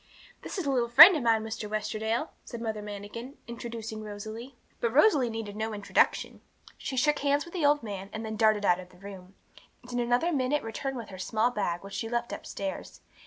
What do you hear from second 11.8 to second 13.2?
which she had left upstairs.